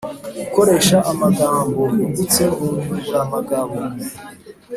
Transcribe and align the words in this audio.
Gukoresha 0.39 0.97
amagambo 1.11 1.81
yungutse 1.97 2.41
mu 2.55 2.67
Inyunguramagabo 2.79 3.77